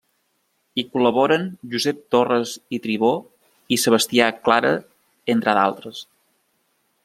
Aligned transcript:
Hi 0.75 0.85
col·laboren 0.95 1.43
Josep 1.73 1.99
Torres 2.15 2.53
i 2.77 2.81
Tribó 2.87 3.11
i 3.77 3.81
Sebastià 3.85 4.33
Clara 4.49 4.73
entre 5.37 5.59
d'altres. 5.61 6.05